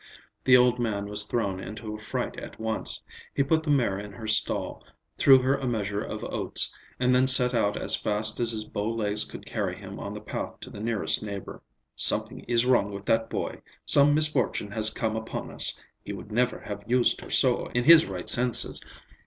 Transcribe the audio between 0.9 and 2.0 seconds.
was thrown into a